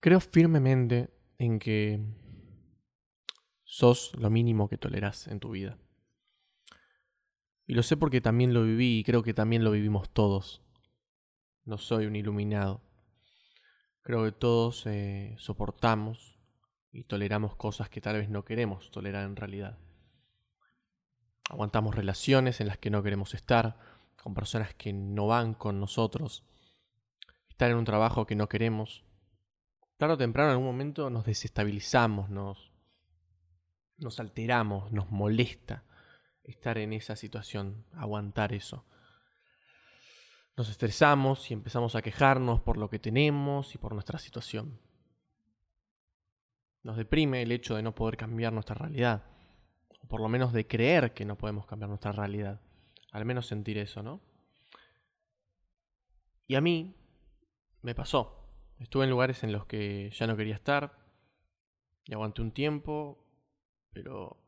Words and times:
Creo 0.00 0.20
firmemente 0.20 1.10
en 1.38 1.58
que 1.58 2.00
sos 3.64 4.12
lo 4.16 4.30
mínimo 4.30 4.68
que 4.68 4.78
tolerás 4.78 5.26
en 5.26 5.40
tu 5.40 5.50
vida. 5.50 5.76
Y 7.66 7.74
lo 7.74 7.82
sé 7.82 7.96
porque 7.96 8.20
también 8.20 8.54
lo 8.54 8.62
viví 8.62 8.98
y 8.98 9.04
creo 9.04 9.22
que 9.22 9.34
también 9.34 9.64
lo 9.64 9.72
vivimos 9.72 10.08
todos. 10.10 10.62
No 11.64 11.78
soy 11.78 12.06
un 12.06 12.16
iluminado. 12.16 12.80
Creo 14.02 14.24
que 14.24 14.32
todos 14.32 14.86
eh, 14.86 15.34
soportamos 15.38 16.38
y 16.92 17.04
toleramos 17.04 17.56
cosas 17.56 17.90
que 17.90 18.00
tal 18.00 18.16
vez 18.16 18.30
no 18.30 18.44
queremos 18.44 18.90
tolerar 18.90 19.26
en 19.26 19.36
realidad. 19.36 19.78
Aguantamos 21.50 21.94
relaciones 21.94 22.60
en 22.60 22.68
las 22.68 22.78
que 22.78 22.90
no 22.90 23.02
queremos 23.02 23.34
estar, 23.34 23.78
con 24.22 24.34
personas 24.34 24.74
que 24.74 24.92
no 24.92 25.26
van 25.26 25.54
con 25.54 25.80
nosotros, 25.80 26.44
estar 27.48 27.70
en 27.70 27.76
un 27.76 27.84
trabajo 27.84 28.26
que 28.26 28.34
no 28.34 28.48
queremos, 28.48 29.04
tarde 29.98 30.14
o 30.14 30.18
temprano 30.18 30.50
en 30.50 30.52
algún 30.52 30.66
momento 30.66 31.10
nos 31.10 31.26
desestabilizamos, 31.26 32.30
nos, 32.30 32.70
nos 33.98 34.20
alteramos, 34.20 34.90
nos 34.92 35.10
molesta 35.10 35.84
estar 36.44 36.78
en 36.78 36.92
esa 36.92 37.16
situación, 37.16 37.84
aguantar 37.92 38.54
eso. 38.54 38.86
Nos 40.56 40.70
estresamos 40.70 41.50
y 41.50 41.54
empezamos 41.54 41.94
a 41.94 42.02
quejarnos 42.02 42.60
por 42.60 42.78
lo 42.78 42.88
que 42.88 42.98
tenemos 42.98 43.74
y 43.74 43.78
por 43.78 43.92
nuestra 43.92 44.18
situación. 44.18 44.80
Nos 46.84 46.96
deprime 46.96 47.42
el 47.42 47.52
hecho 47.52 47.74
de 47.74 47.82
no 47.82 47.94
poder 47.94 48.16
cambiar 48.16 48.52
nuestra 48.52 48.76
realidad, 48.76 49.24
o 50.00 50.06
por 50.06 50.20
lo 50.20 50.28
menos 50.28 50.52
de 50.52 50.66
creer 50.66 51.12
que 51.12 51.24
no 51.24 51.36
podemos 51.36 51.66
cambiar 51.66 51.88
nuestra 51.88 52.12
realidad. 52.12 52.60
Al 53.10 53.24
menos 53.24 53.46
sentir 53.46 53.78
eso, 53.78 54.02
¿no? 54.02 54.20
Y 56.46 56.54
a 56.54 56.60
mí 56.60 56.94
me 57.82 57.94
pasó. 57.94 58.37
Estuve 58.80 59.04
en 59.04 59.10
lugares 59.10 59.42
en 59.42 59.52
los 59.52 59.66
que 59.66 60.10
ya 60.10 60.26
no 60.26 60.36
quería 60.36 60.54
estar 60.54 60.96
y 62.04 62.14
aguanté 62.14 62.42
un 62.42 62.52
tiempo, 62.52 63.18
pero 63.92 64.40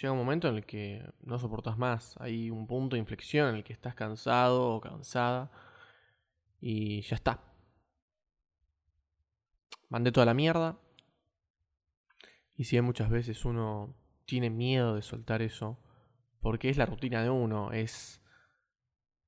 llega 0.00 0.12
un 0.12 0.18
momento 0.18 0.48
en 0.48 0.56
el 0.56 0.66
que 0.66 1.06
no 1.20 1.38
soportas 1.38 1.76
más. 1.76 2.16
Hay 2.18 2.50
un 2.50 2.66
punto 2.66 2.96
de 2.96 3.00
inflexión 3.00 3.50
en 3.50 3.56
el 3.56 3.64
que 3.64 3.74
estás 3.74 3.94
cansado 3.94 4.74
o 4.74 4.80
cansada 4.80 5.52
y 6.60 7.02
ya 7.02 7.16
está. 7.16 7.40
Mandé 9.90 10.12
toda 10.12 10.26
la 10.26 10.34
mierda. 10.34 10.78
Y 12.56 12.64
si 12.64 12.80
muchas 12.80 13.10
veces 13.10 13.44
uno 13.44 13.94
tiene 14.24 14.48
miedo 14.48 14.94
de 14.94 15.02
soltar 15.02 15.42
eso, 15.42 15.78
porque 16.40 16.70
es 16.70 16.78
la 16.78 16.86
rutina 16.86 17.22
de 17.22 17.28
uno, 17.28 17.72
es, 17.72 18.22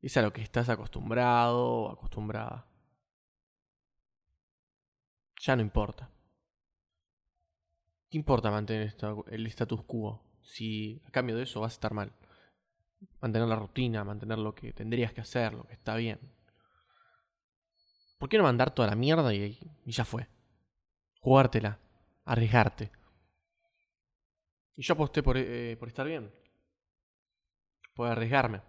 es 0.01 0.17
a 0.17 0.23
lo 0.23 0.33
que 0.33 0.41
estás 0.41 0.69
acostumbrado 0.71 1.67
o 1.67 1.91
acostumbrada 1.91 2.66
ya 5.47 5.55
no 5.55 5.63
importa. 5.63 6.11
¿Qué 8.11 8.19
importa 8.19 8.51
mantener 8.51 8.97
el 9.29 9.47
status 9.47 9.83
quo 9.85 10.23
si 10.43 11.01
a 11.07 11.11
cambio 11.11 11.37
de 11.37 11.45
eso 11.45 11.61
vas 11.61 11.73
a 11.73 11.77
estar 11.77 11.95
mal? 11.95 12.13
Mantener 13.21 13.49
la 13.49 13.57
rutina, 13.57 14.05
mantener 14.05 14.39
lo 14.39 14.55
que 14.55 14.73
tendrías 14.73 15.13
que 15.13 15.21
hacer, 15.21 15.55
lo 15.55 15.65
que 15.65 15.75
está 15.75 15.95
bien. 15.97 16.19
¿Por 18.19 18.29
qué 18.29 18.39
no 18.39 18.45
mandar 18.45 18.75
toda 18.75 18.89
la 18.89 18.97
mierda 18.97 19.33
y, 19.33 19.59
ya 19.85 20.05
fue? 20.05 20.27
Jugártela, 21.21 21.79
arriesgarte. 22.25 22.91
Y 24.75 24.83
yo 24.83 24.95
aposté 24.95 25.23
por, 25.23 25.37
eh, 25.39 25.77
por 25.79 25.89
estar 25.89 26.07
bien. 26.07 26.33
Por 27.95 28.09
arriesgarme. 28.09 28.63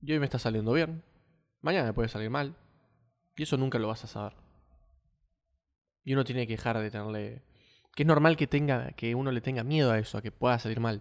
Y 0.00 0.12
hoy 0.12 0.18
me 0.18 0.24
está 0.24 0.38
saliendo 0.38 0.72
bien. 0.72 1.04
Mañana 1.60 1.88
me 1.88 1.92
puede 1.92 2.08
salir 2.08 2.30
mal. 2.30 2.56
Y 3.40 3.44
eso 3.44 3.56
nunca 3.56 3.78
lo 3.78 3.88
vas 3.88 4.04
a 4.04 4.06
saber. 4.06 4.34
Y 6.04 6.12
uno 6.12 6.24
tiene 6.24 6.46
que 6.46 6.52
dejar 6.52 6.78
de 6.78 6.90
tenerle. 6.90 7.42
Que 7.94 8.02
es 8.02 8.06
normal 8.06 8.36
que 8.36 8.46
tenga. 8.46 8.92
que 8.92 9.14
uno 9.14 9.32
le 9.32 9.40
tenga 9.40 9.64
miedo 9.64 9.90
a 9.92 9.98
eso, 9.98 10.18
a 10.18 10.20
que 10.20 10.30
pueda 10.30 10.58
salir 10.58 10.78
mal. 10.78 11.00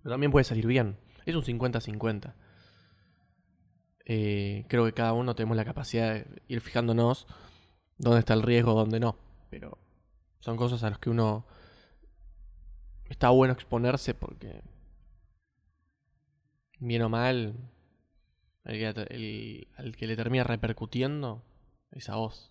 Pero 0.00 0.12
también 0.12 0.30
puede 0.30 0.44
salir 0.44 0.64
bien. 0.68 0.96
Es 1.26 1.34
un 1.34 1.42
50-50. 1.42 2.34
Eh, 4.04 4.64
creo 4.68 4.84
que 4.84 4.92
cada 4.92 5.12
uno 5.12 5.34
tenemos 5.34 5.56
la 5.56 5.64
capacidad 5.64 6.14
de 6.14 6.40
ir 6.46 6.60
fijándonos 6.60 7.26
dónde 7.98 8.20
está 8.20 8.34
el 8.34 8.42
riesgo, 8.42 8.74
dónde 8.74 9.00
no. 9.00 9.16
Pero 9.50 9.76
son 10.38 10.56
cosas 10.56 10.84
a 10.84 10.90
las 10.90 11.00
que 11.00 11.10
uno 11.10 11.48
está 13.08 13.30
bueno 13.30 13.54
exponerse 13.54 14.14
porque 14.14 14.62
bien 16.78 17.02
o 17.02 17.08
mal 17.08 17.56
el 18.64 19.96
que, 19.96 20.06
le 20.06 20.16
termina 20.16 20.44
repercutiendo 20.44 21.42
es 21.92 22.08
a 22.08 22.16
vos. 22.16 22.50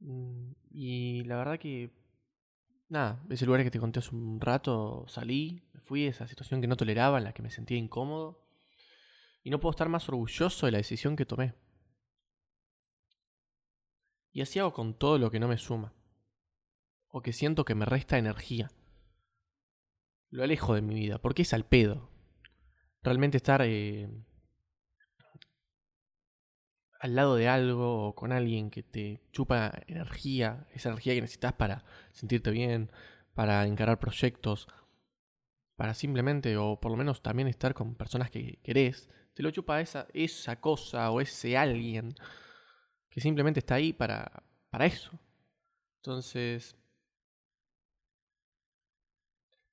Mm, 0.00 0.52
y 0.70 1.24
la 1.24 1.36
verdad 1.36 1.58
que, 1.58 1.90
nada, 2.88 3.22
ese 3.28 3.46
lugar 3.46 3.62
que 3.62 3.70
te 3.70 3.78
conté 3.78 3.98
hace 3.98 4.14
un 4.14 4.40
rato, 4.40 5.04
salí, 5.08 5.62
me 5.74 5.80
fui 5.80 6.02
de 6.02 6.08
esa 6.08 6.26
situación 6.26 6.60
que 6.60 6.66
no 6.66 6.76
toleraba, 6.76 7.18
en 7.18 7.24
la 7.24 7.32
que 7.32 7.42
me 7.42 7.50
sentía 7.50 7.76
incómodo. 7.76 8.42
Y 9.42 9.50
no 9.50 9.60
puedo 9.60 9.70
estar 9.70 9.88
más 9.88 10.08
orgulloso 10.08 10.66
de 10.66 10.72
la 10.72 10.78
decisión 10.78 11.16
que 11.16 11.26
tomé. 11.26 11.54
Y 14.32 14.42
así 14.42 14.58
hago 14.58 14.72
con 14.72 14.94
todo 14.94 15.18
lo 15.18 15.30
que 15.30 15.40
no 15.40 15.48
me 15.48 15.58
suma. 15.58 15.92
O 17.08 17.22
que 17.22 17.32
siento 17.32 17.64
que 17.64 17.74
me 17.74 17.84
resta 17.84 18.18
energía 18.18 18.70
lo 20.30 20.42
alejo 20.44 20.74
de 20.74 20.82
mi 20.82 20.94
vida, 20.94 21.18
porque 21.18 21.42
es 21.42 21.52
al 21.52 21.64
pedo. 21.66 22.08
Realmente 23.02 23.36
estar 23.36 23.62
eh, 23.64 24.08
al 27.00 27.14
lado 27.14 27.36
de 27.36 27.48
algo 27.48 28.08
o 28.08 28.14
con 28.14 28.30
alguien 28.32 28.70
que 28.70 28.82
te 28.82 29.22
chupa 29.32 29.72
energía, 29.86 30.66
esa 30.72 30.90
energía 30.90 31.14
que 31.14 31.22
necesitas 31.22 31.54
para 31.54 31.84
sentirte 32.12 32.50
bien, 32.50 32.90
para 33.34 33.66
encarar 33.66 33.98
proyectos, 33.98 34.68
para 35.76 35.94
simplemente, 35.94 36.56
o 36.58 36.78
por 36.78 36.90
lo 36.90 36.98
menos 36.98 37.22
también 37.22 37.48
estar 37.48 37.72
con 37.72 37.94
personas 37.94 38.30
que 38.30 38.58
querés, 38.62 39.08
te 39.34 39.42
lo 39.42 39.50
chupa 39.50 39.80
esa, 39.80 40.06
esa 40.12 40.60
cosa 40.60 41.10
o 41.10 41.20
ese 41.22 41.56
alguien 41.56 42.14
que 43.08 43.20
simplemente 43.20 43.60
está 43.60 43.76
ahí 43.76 43.92
para, 43.94 44.42
para 44.68 44.86
eso. 44.86 45.18
Entonces, 45.96 46.76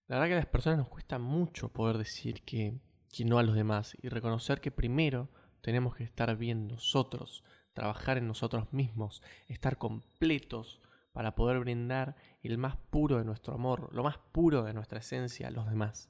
la 0.08 0.16
verdad 0.16 0.28
que 0.28 0.34
a 0.34 0.38
las 0.38 0.46
personas 0.46 0.80
nos 0.80 0.90
cuesta 0.90 1.20
mucho 1.20 1.70
poder 1.70 1.98
decir 1.98 2.44
que, 2.44 2.80
que 3.12 3.26
no 3.26 3.40
a 3.40 3.44
los 3.44 3.56
demás 3.56 3.98
y 4.02 4.10
reconocer 4.10 4.62
que 4.62 4.72
primero 4.72 5.30
tenemos 5.62 5.96
que 5.96 6.04
estar 6.04 6.36
bien 6.38 6.68
nosotros, 6.68 7.44
trabajar 7.74 8.18
en 8.18 8.28
nosotros 8.28 8.72
mismos, 8.72 9.22
estar 9.48 9.78
completos 9.78 10.82
para 11.12 11.36
poder 11.36 11.60
brindar 11.60 12.16
el 12.42 12.58
más 12.58 12.78
puro 12.78 13.18
de 13.18 13.26
nuestro 13.26 13.54
amor, 13.54 13.90
lo 13.94 14.04
más 14.04 14.18
puro 14.32 14.64
de 14.64 14.74
nuestra 14.74 15.00
esencia 15.00 15.48
a 15.48 15.52
los 15.52 15.68
demás. 15.70 16.10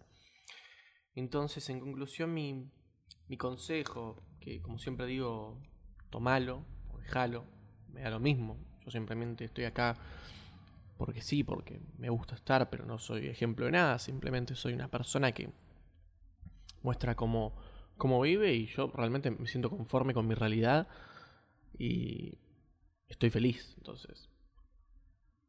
Entonces, 1.15 1.69
en 1.69 1.79
conclusión, 1.79 2.33
mi, 2.33 2.69
mi 3.27 3.37
consejo, 3.37 4.21
que 4.39 4.61
como 4.61 4.77
siempre 4.77 5.07
digo, 5.07 5.59
tomalo 6.11 6.63
o 6.91 6.99
dejalo, 6.99 7.45
me 7.91 8.01
da 8.01 8.11
lo 8.11 8.19
mismo. 8.19 8.57
Yo 8.85 8.91
simplemente 8.91 9.45
estoy 9.45 9.65
acá 9.65 9.97
porque 10.97 11.21
sí, 11.21 11.43
porque 11.43 11.79
me 11.97 12.09
gusta 12.09 12.35
estar, 12.35 12.69
pero 12.69 12.85
no 12.85 12.97
soy 12.97 13.27
ejemplo 13.27 13.65
de 13.65 13.71
nada, 13.71 13.99
simplemente 13.99 14.55
soy 14.55 14.73
una 14.73 14.89
persona 14.89 15.31
que 15.31 15.49
muestra 16.81 17.15
cómo, 17.15 17.55
cómo 17.97 18.21
vive 18.21 18.53
y 18.53 18.67
yo 18.67 18.91
realmente 18.93 19.31
me 19.31 19.47
siento 19.47 19.69
conforme 19.69 20.13
con 20.13 20.27
mi 20.27 20.33
realidad 20.33 20.87
y 21.77 22.37
estoy 23.07 23.29
feliz. 23.29 23.75
Entonces, 23.77 24.29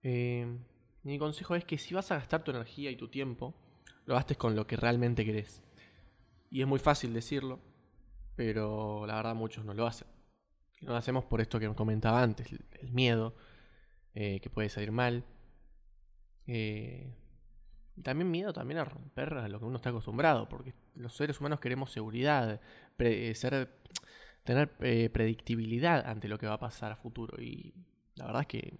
eh, 0.02 0.58
mi 1.02 1.18
consejo 1.18 1.54
es 1.54 1.64
que 1.64 1.78
si 1.78 1.94
vas 1.94 2.10
a 2.12 2.16
gastar 2.16 2.44
tu 2.44 2.50
energía 2.50 2.90
y 2.90 2.96
tu 2.96 3.08
tiempo, 3.08 3.54
lo 4.04 4.14
gastes 4.14 4.36
con 4.36 4.54
lo 4.54 4.66
que 4.66 4.76
realmente 4.76 5.24
querés. 5.24 5.62
Y 6.50 6.60
es 6.62 6.66
muy 6.66 6.78
fácil 6.78 7.12
decirlo, 7.12 7.60
pero 8.36 9.06
la 9.06 9.16
verdad 9.16 9.34
muchos 9.34 9.64
no 9.64 9.74
lo 9.74 9.86
hacen. 9.86 10.08
No 10.80 10.92
lo 10.92 10.96
hacemos 10.96 11.24
por 11.24 11.40
esto 11.40 11.58
que 11.58 11.68
comentaba 11.74 12.22
antes, 12.22 12.52
el 12.52 12.92
miedo, 12.92 13.34
eh, 14.14 14.40
que 14.40 14.50
puede 14.50 14.68
salir 14.68 14.92
mal, 14.92 15.24
eh, 16.48 17.14
también 18.02 18.30
miedo 18.30 18.52
también 18.54 18.78
a 18.78 18.84
romper 18.84 19.34
a 19.34 19.48
lo 19.48 19.58
que 19.58 19.66
uno 19.66 19.76
está 19.76 19.90
acostumbrado, 19.90 20.48
porque 20.48 20.74
los 20.94 21.14
seres 21.14 21.38
humanos 21.40 21.60
queremos 21.60 21.92
seguridad, 21.92 22.60
eh, 22.98 23.34
ser, 23.34 23.78
tener 24.44 24.74
eh, 24.80 25.10
predictibilidad 25.10 26.06
ante 26.06 26.26
lo 26.26 26.38
que 26.38 26.46
va 26.46 26.54
a 26.54 26.58
pasar 26.58 26.90
a 26.90 26.96
futuro. 26.96 27.40
Y 27.40 27.74
la 28.14 28.26
verdad 28.26 28.42
es 28.42 28.48
que 28.48 28.78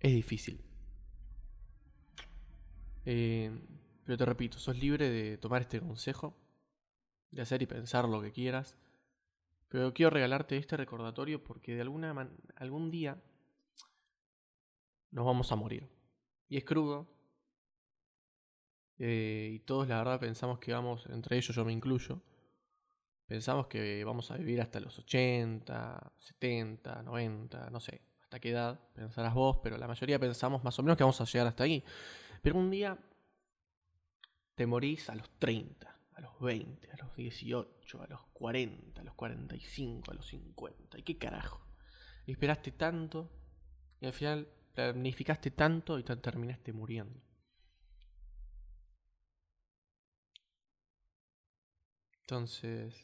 es 0.00 0.12
difícil. 0.12 0.64
pero 3.04 4.16
te 4.16 4.24
repito, 4.24 4.58
sos 4.58 4.76
libre 4.76 5.10
de 5.10 5.36
tomar 5.38 5.62
este 5.62 5.80
consejo, 5.80 6.34
de 7.30 7.42
hacer 7.42 7.62
y 7.62 7.66
pensar 7.66 8.06
lo 8.08 8.22
que 8.22 8.32
quieras. 8.32 8.76
Pero 9.68 9.92
quiero 9.92 10.10
regalarte 10.10 10.56
este 10.56 10.78
recordatorio 10.78 11.44
porque 11.44 11.74
de 11.74 11.82
alguna 11.82 12.30
algún 12.56 12.90
día 12.90 13.22
nos 15.10 15.26
vamos 15.26 15.52
a 15.52 15.56
morir. 15.56 15.97
Y 16.48 16.56
es 16.56 16.64
crudo. 16.64 17.06
Eh, 18.98 19.50
y 19.52 19.58
todos 19.60 19.86
la 19.88 19.98
verdad 19.98 20.18
pensamos 20.18 20.58
que 20.58 20.72
vamos, 20.72 21.06
entre 21.06 21.36
ellos 21.36 21.54
yo 21.54 21.64
me 21.64 21.72
incluyo, 21.72 22.20
Pensamos 23.28 23.66
que 23.66 24.02
vamos 24.04 24.30
a 24.30 24.38
vivir 24.38 24.58
hasta 24.62 24.80
los 24.80 24.98
80, 25.00 26.12
70, 26.16 27.02
90, 27.02 27.68
no 27.68 27.78
sé, 27.78 28.00
hasta 28.22 28.40
qué 28.40 28.52
edad 28.52 28.80
pensarás 28.94 29.34
vos, 29.34 29.58
pero 29.62 29.76
la 29.76 29.86
mayoría 29.86 30.18
pensamos 30.18 30.64
más 30.64 30.78
o 30.78 30.82
menos 30.82 30.96
que 30.96 31.04
vamos 31.04 31.20
a 31.20 31.24
llegar 31.24 31.46
hasta 31.46 31.64
ahí. 31.64 31.84
Pero 32.40 32.56
un 32.56 32.70
día 32.70 32.96
te 34.54 34.66
morís 34.66 35.10
a 35.10 35.14
los 35.14 35.28
30, 35.38 35.94
a 36.14 36.20
los 36.22 36.40
20, 36.40 36.90
a 36.90 36.96
los 36.96 37.14
18, 37.14 38.02
a 38.02 38.06
los 38.06 38.22
40, 38.32 38.98
a 38.98 39.04
los 39.04 39.14
45, 39.14 40.10
a 40.10 40.14
los 40.14 40.26
50. 40.26 40.98
¿Y 40.98 41.02
qué 41.02 41.18
carajo? 41.18 41.60
esperaste 42.26 42.72
tanto 42.72 43.30
y 44.00 44.06
al 44.06 44.12
final 44.12 44.48
planificaste 44.78 45.50
tanto 45.50 45.98
y 45.98 46.04
te 46.04 46.14
terminaste 46.16 46.72
muriendo. 46.72 47.20
Entonces, 52.20 52.94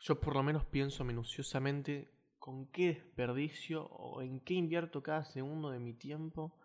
yo 0.00 0.20
por 0.20 0.34
lo 0.34 0.44
menos 0.44 0.64
pienso 0.66 1.02
minuciosamente 1.02 2.12
con 2.38 2.66
qué 2.66 2.88
desperdicio 2.94 3.86
o 3.86 4.22
en 4.22 4.38
qué 4.38 4.54
invierto 4.54 5.02
cada 5.02 5.24
segundo 5.24 5.70
de 5.70 5.80
mi 5.80 5.92
tiempo 5.92 6.56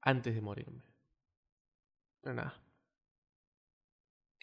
antes 0.00 0.34
de 0.34 0.40
morirme. 0.40 0.82
Pero 2.22 2.34
nada. 2.34 2.60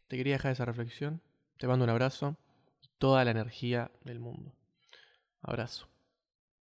Te 0.07 0.15
quería 0.15 0.35
dejar 0.35 0.53
esa 0.53 0.63
reflexión. 0.63 1.21
Te 1.57 1.67
mando 1.67 1.83
un 1.83 1.89
abrazo 1.89 2.37
y 2.81 2.87
toda 2.97 3.25
la 3.25 3.31
energía 3.31 3.91
del 4.05 4.19
mundo. 4.19 4.55
Abrazo. 5.47 5.87